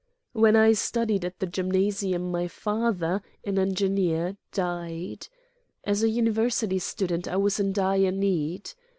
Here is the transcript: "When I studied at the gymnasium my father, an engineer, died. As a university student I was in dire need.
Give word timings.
"When 0.33 0.55
I 0.55 0.73
studied 0.73 1.23
at 1.25 1.37
the 1.37 1.45
gymnasium 1.45 2.31
my 2.31 2.47
father, 2.47 3.21
an 3.43 3.59
engineer, 3.59 4.35
died. 4.51 5.27
As 5.83 6.01
a 6.01 6.09
university 6.09 6.79
student 6.79 7.27
I 7.27 7.35
was 7.35 7.59
in 7.59 7.71
dire 7.71 8.09
need. 8.11 8.71